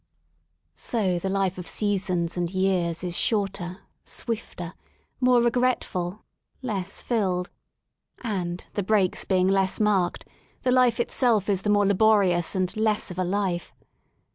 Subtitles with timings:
[0.77, 4.73] So the life of seasons and years is shorter, swifter,
[5.19, 6.23] more regretful,
[6.63, 7.51] less filled.
[8.23, 10.25] And, the breaks being less marked,
[10.63, 13.75] the life itself is the more laborious and less of a life.